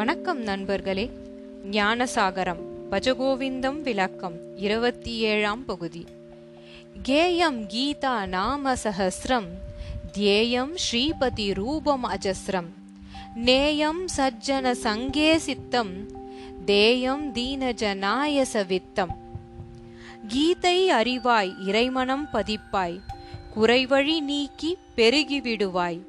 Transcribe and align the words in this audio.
வணக்கம் 0.00 0.42
நண்பர்களே. 0.42 1.10
ஞானசாகரம் 1.70 2.60
பஜகோவிந்தம் 2.90 3.80
விளக்கம் 3.80 4.56
இருபத்தி 4.56 5.16
ஏழாம் 5.16 5.64
பகுதி. 5.64 6.06
கேயம் 7.02 7.68
கீதா 7.68 8.26
நாம 8.26 8.74
சஹசிரம் 8.74 9.48
தியேயம் 10.18 10.74
ஸ்ரீபதி 10.74 11.54
ரூபம் 11.54 12.04
அஜஸ்ரம் 12.04 12.66
நேயம் 13.34 14.04
சஜ்ஜன 14.16 14.70
சங்கே 14.70 15.36
சித்தம் 15.36 16.10
தேயம் 16.64 17.32
தீனஜனாய 17.34 18.42
சவித்தம். 18.42 19.18
கீதை 20.28 20.90
அறிவாய் 20.90 21.52
இறைமனம் 21.66 22.28
பதிப்பாய் 22.32 23.00
குறைவழி 23.56 24.20
நீக்கி 24.20 24.76
பெருகிவிடுவாய் 24.96 26.00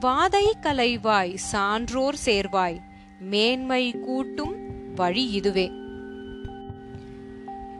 வாதை 0.00 0.46
கலைவாய் 0.62 1.34
சான்றோர் 1.34 2.14
சேர்வாய். 2.24 2.80
மேன்மை 3.20 3.90
கூட்டும் 3.90 4.54
வழி 4.94 5.30
இதுவே. 5.30 5.70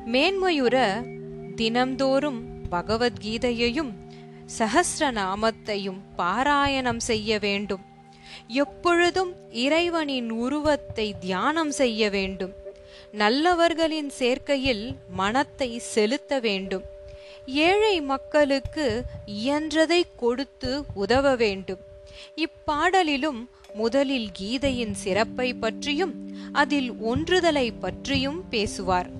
மேன்மையுற 0.06 1.04
தினம்தோறும் 1.54 2.40
பகவத்கீதையையும் 2.70 3.92
சகசிரநாமத்தையும் 4.58 6.00
பாராயணம் 6.18 6.98
செய்ய 6.98 7.38
வேண்டும். 7.38 7.80
எப்பொழுதும் 8.48 9.34
இறைவனின் 9.50 10.30
உருவத்தை 10.30 11.14
தியானம் 11.20 11.70
செய்ய 11.70 12.10
வேண்டும். 12.10 12.52
நல்லவர்களின் 13.12 14.10
சேர்க்கையில் 14.18 14.96
மனத்தை 15.10 15.78
செலுத்த 15.78 16.40
வேண்டும். 16.40 16.82
ஏழை 17.46 18.00
மக்களுக்கு 18.00 19.02
இயன்றதை 19.26 20.02
கொடுத்து 20.16 20.84
உதவ 20.94 21.36
வேண்டும். 21.36 21.78
இப்பாடலிலும் 22.34 23.48
முதலில் 23.76 24.28
கீதையின் 24.38 24.94
சிறப்பை 24.94 25.54
பற்றியும் 25.54 26.14
அதில் 26.52 26.90
ஒன்றுதலை 27.00 27.70
பற்றியும் 27.70 28.40
பேசுவார். 28.50 29.10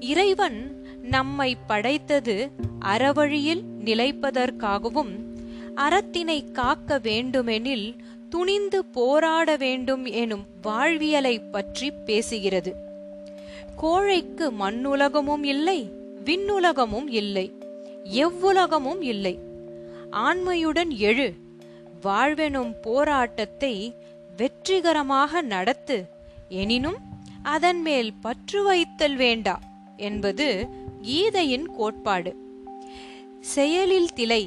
இறைவன் 0.00 0.58
நம்மை 1.02 1.56
படைத்தது 1.66 2.50
அறவழியில் 2.84 3.62
நிலைப்பதற்காகவும் 3.84 5.12
அறத்தினை 5.76 6.50
காக்க 6.50 6.98
வேண்டுமெனில் 6.98 7.96
துணிந்து 8.30 8.84
போராட 8.84 9.56
வேண்டும் 9.56 10.04
எனும் 10.04 10.46
வாழ்வியலை 10.62 11.38
பற்றி 11.38 11.90
பேசுகிறது. 12.06 12.72
கோழைக்கு 13.82 14.46
மண்ணுலகமும் 14.60 15.44
இல்லை 15.44 15.78
விண்ணுலகமும் 16.24 17.08
இல்லை 17.08 17.46
எவ்வுலகமும் 18.22 19.02
இல்லை. 19.02 19.38
ஆண்மையுடன் 20.12 20.92
எழு 20.98 21.28
வாழ்வெனும் 22.04 22.72
போராட்டத்தை 22.82 23.74
வெற்றிகரமாக 24.36 25.42
நடத்து 25.42 25.96
எனினும் 26.48 26.98
அதன் 27.42 27.80
மேல் 27.80 28.10
பற்று 28.20 28.62
வைத்தல் 28.62 29.16
வேண்டா 29.16 29.60
என்பது 29.96 30.46
கீதையின் 31.02 31.66
கோட்பாடு. 31.76 32.30
செயலில் 33.40 34.12
திலை 34.12 34.42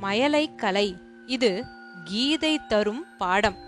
மயலை 0.00 0.44
கலை 0.54 0.88
இது 1.26 1.64
கீதை 2.04 2.54
தரும் 2.68 3.04
பாடம். 3.18 3.58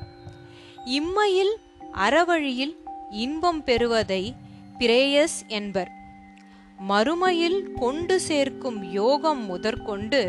இம்மையில் 0.85 1.55
அறவழியில் 1.93 2.75
இன்பம் 3.11 3.65
பெறுவதை 3.65 4.23
பிரேயஸ் 4.79 5.39
என்பர். 5.49 5.91
மறுமையில் 6.89 7.61
கொண்டு 7.73 8.21
சேர்க்கும் 8.21 8.81
யோகம் 8.93 9.43
முதற்கொண்டு 9.47 10.21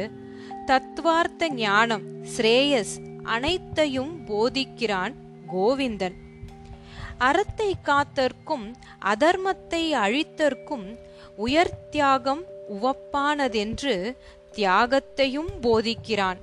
தத்துவார்த்த 0.69 1.49
ஞானம் 1.49 2.03
ஸ்ரேயஸ் 2.23 2.91
அனைத்தையும் 3.23 4.25
போதிக்கிறான் 4.27 5.13
கோவிந்தன். 5.53 6.13
அறத்தை 7.17 7.75
காத்தற்கும் 7.85 8.73
அதர்மத்தை 9.05 9.91
அழித்தற்கும் 10.03 10.97
உயர் 11.35 11.89
தியாகம் 11.89 12.43
உவப்பானதென்று 12.75 14.15
தியாகத்தையும் 14.55 15.51
போதிக்கிறான். 15.61 16.37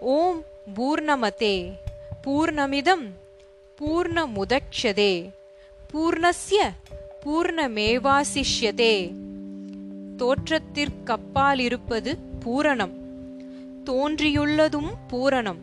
ஓம் 0.00 0.44
பூர்ணமதே 0.76 1.72
பூர்ணமிதம் 2.26 3.06
பூர்ணமுதக்ஷதே 3.78 5.30
பூர்ணஸ்ய 5.92 6.60
பூர்ணமேவாசிஷ்யதே. 7.24 8.94
தோற்றத்திற்கப்பால் 10.16 11.58
இருப்பது 11.58 12.18
பூரணம். 12.44 12.94
தோன்றியுள்ளதும் 13.88 14.90
பூரணம். 15.12 15.58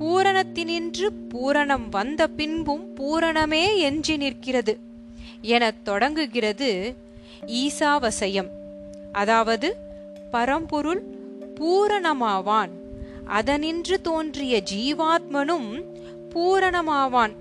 பூரணத்தினின்று 0.00 1.08
பூரணம் 1.28 1.88
வந்த 1.90 2.28
பின்பும் 2.28 2.94
பூரணமே 2.94 3.76
எஞ்சி 3.76 4.16
நிற்கிறது. 4.16 4.78
எனத் 5.40 5.84
தொடங்குகிறது 5.84 6.94
ஈசாவசயம். 7.46 8.48
அதாவது 9.12 9.76
பரம்பொருள் 10.30 11.02
பூரணமாவான். 11.60 12.70
அதனின்று 13.26 14.00
தோன்றிய 14.00 14.62
ஜீவாத்மனும் 14.74 15.82
பூரணமாவான். 16.30 17.34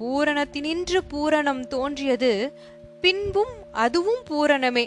பூரணத்தினின்று 0.00 1.00
பூரணம் 1.12 1.66
தோன்றியது 1.66 2.52
பின்பும் 3.00 3.54
அதுவும் 3.72 4.22
பூரணமே. 4.30 4.86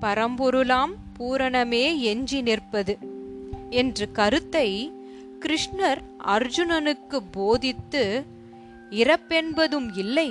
பரம்பொருளாம் 0.00 0.94
பூரணமே 1.18 1.98
எஞ்சி 1.98 2.42
நிற்பது. 2.42 3.12
என்ற 3.80 4.06
கருத்தை 4.18 4.68
கிருஷ்ணர் 5.44 6.00
அர்ஜுனனுக்கு 6.34 7.18
போதித்து 7.36 8.02
இறப்பென்பதும் 9.02 9.88
இல்லை 10.02 10.28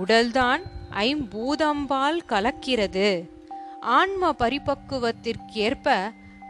உடல்தான் 0.00 0.62
ஐம்பூதம்பால் 1.06 2.20
கலக்கிறது. 2.32 3.08
ஆன்ம 3.98 4.30
பரிபக்குவத்திற்கேற்ப 4.38 5.96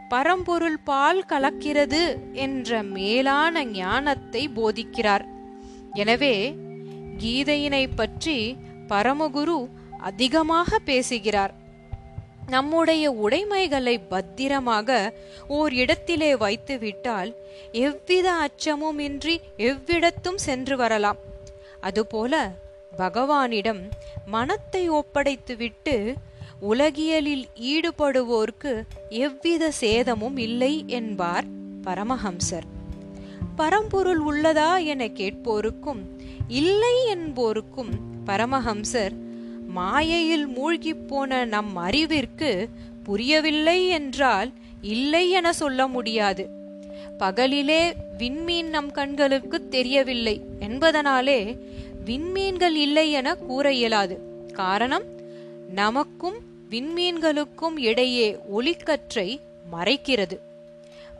பரம்பொருள் 0.09 0.79
பால் 0.89 1.21
கலக்கிறது 1.31 2.01
என்ற 2.45 2.83
மேலான 2.95 3.63
ஞானத்தை 3.77 4.43
போதிக்கிறார். 4.57 5.25
எனவே 6.01 6.35
கீதையினை 7.21 7.83
பற்றி 7.95 8.37
பரமகுரு 8.91 9.57
அதிகமாக 10.09 10.79
பேசுகிறார். 10.89 11.53
நம்முடைய 12.47 13.11
உடைமைகளை 13.11 13.99
பத்திரமாக 13.99 15.13
ஓர் 15.47 15.73
இடத்திலே 15.73 16.35
வைத்துவிட்டால் 16.35 17.35
எவ்வித 17.71 18.33
அச்சமும் 18.33 18.99
இன்றி 18.99 19.41
எவ்விடத்தும் 19.57 20.35
சென்று 20.35 20.77
வரலாம். 20.77 21.17
அதுபோல 21.81 22.51
பகவானிடம் 22.97 23.81
மனத்தை 24.25 24.89
ஒப்படைத்துவிட்டு 24.89 26.15
உலகியலில் 26.59 27.47
ஈடுபடுவோர்க்கு 27.61 28.81
எவ்வித 29.09 29.71
சேதமும் 29.71 30.37
இல்லை 30.37 30.83
என்பார் 30.87 31.45
பரமஹம்சர். 31.83 32.67
பரம்பொருள் 33.55 34.23
உள்ளதா 34.23 34.83
என 34.83 35.05
கேட்போருக்கும் 35.05 36.01
இல்லை 36.47 37.05
என்போருக்கும் 37.05 37.91
பரமஹம்சர் 38.25 39.11
மாயையில் 39.67 40.47
மூழ்கி 40.47 40.93
போன 40.93 41.45
நம் 41.45 41.75
அறிவிற்கு 41.75 42.69
புரியவில்லை 43.03 43.87
என்றால் 43.87 44.51
இல்லை 44.81 45.29
என 45.29 45.53
சொல்ல 45.53 45.87
முடியாது. 45.87 46.49
பகலிலே 47.19 47.93
விண்மீன் 48.17 48.69
நம் 48.69 48.91
கண்களுக்கு 48.91 49.69
தெரியவில்லை 49.69 50.41
என்பதனாலே 50.59 51.57
விண்மீன்கள் 52.05 52.75
இல்லை 52.75 53.11
என 53.11 53.35
கூற 53.35 53.73
இயலாது. 53.73 54.19
காரணம் 54.53 55.03
நமக்கும் 55.73 56.35
விண்மீன்களுக்கும் 56.69 57.77
இடையே 57.77 58.37
ஒளிக்கற்றை 58.57 59.39
மறைக்கிறது. 59.71 60.37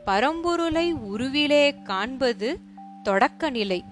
பரம்பொருளை 0.05 0.91
உருவிலே 0.91 1.73
காண்பது 1.83 2.59
தொடக்க 3.03 3.49
நிலை. 3.49 3.83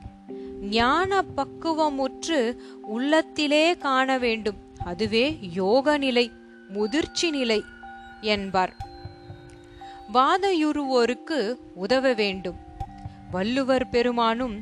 ஞான 0.62 1.24
பக்குவமுற்று 1.38 2.58
உள்ளத்திலே 2.82 3.78
காண 3.78 4.18
வேண்டும். 4.18 4.56
அதுவே 4.84 5.38
யோக 5.42 5.98
நிலை 5.98 6.32
முதிர்ச்சி 6.68 7.30
நிலை 7.30 7.64
என்பார். 8.22 8.76
வாதையுறுவோருக்கு 10.14 11.56
உதவ 11.76 12.14
வேண்டும். 12.14 12.56
வள்ளுவர் 13.32 13.90
பெருமானும் 13.90 14.62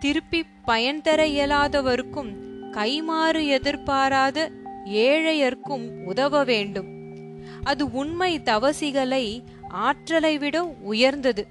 திருப்பி 0.00 0.44
பயன் 0.64 1.02
தர 1.02 1.26
இயலாதவர்க்கும் 1.26 2.32
கைமாறு 2.72 3.46
எதிர்பாராத 3.46 4.50
ஏழையர்க்கும் 4.84 6.04
உதவ 6.04 6.44
வேண்டும். 6.44 6.86
அது 7.62 7.92
உண்மை 7.92 8.40
தவசிகளை 8.40 9.42
ஆற்றலை 9.68 10.38
விட 10.38 10.64
உயர்ந்தது. 10.64 11.46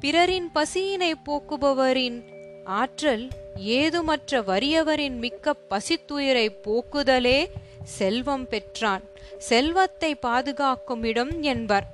பிறரின் 0.00 0.50
பசியினை 0.54 1.12
போக்குபவரின் 1.24 2.31
ஆற்றல் 2.64 3.28
ஏதுமற்ற 3.56 4.40
வறியவரின் 4.40 5.16
மிக்க 5.16 5.54
பசித்துயிரை 5.70 6.50
போக்குதலே 6.62 7.46
செல்வம் 7.84 8.48
பெற்றான். 8.48 9.02
செல்வத்தை 9.38 10.14
பாதுகாக்கும் 10.14 11.02
இடம் 11.02 11.42
என்பர். 11.42 11.86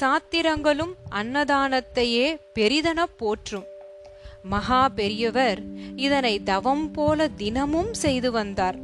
சாத்திரங்களும் 0.00 0.92
அன்னதானத்தையே 1.10 2.38
பெரிதன 2.54 3.02
போற்றும். 3.16 3.64
மகா 4.42 4.88
பெரியவர் 4.88 5.62
இதனை 5.96 6.42
தவம் 6.42 6.90
போல 6.90 7.28
தினமும் 7.28 7.94
செய்து 7.94 8.30
வந்தார். 8.30 8.76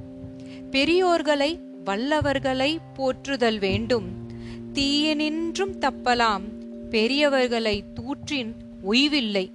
பெரியோர்களை 0.70 1.58
வல்லவர்களை 1.84 2.78
போற்றுதல் 2.94 3.58
வேண்டும். 3.58 4.30
தீயனின்றும் 4.74 5.78
தப்பலாம். 5.80 6.42
பெரியவர்களை 6.90 7.84
தூற்றின் 7.94 8.52
உய்வில்லை. 8.82 9.50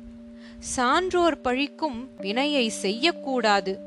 சான்றோர் 0.60 1.42
பழிக்கும் 1.42 2.08
வினையை 2.18 2.70
செய்யக்கூடாது. 2.70 3.80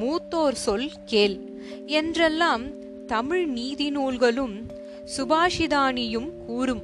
மூத்தோர் 0.00 0.52
சொல் 0.52 0.90
கேள். 1.04 1.40
என்றெல்லாம் 1.86 2.64
தமிழ் 3.06 3.46
நீதி 3.46 3.90
நூல்களும் 3.90 4.66
சுபாஷிதானியும் 5.16 6.30
கூறும். 6.46 6.82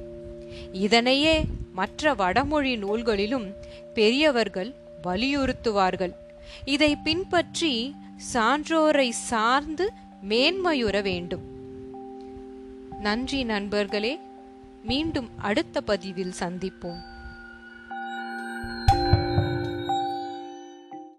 இதனையே 0.71 1.41
மற்ற 1.73 2.13
வடமொழி 2.13 2.75
நூல்களிலும் 2.75 3.53
பெரியவர்கள் 3.93 4.75
வலியுறுத்துவார்கள். 5.03 6.13
இதை 6.65 6.95
பின்பற்றி 6.95 7.95
சான்றோரை 8.33 9.09
சார்ந்து 9.09 9.91
மேன்மையுற 10.29 11.01
வேண்டும். 11.01 11.41
நன்றி 13.01 13.43
நண்பர்களே. 13.43 14.19
மீண்டும் 14.83 15.29
அடுத்த 15.37 15.81
பதிவில் 15.81 16.33
சந்திப்போம். 16.39 17.17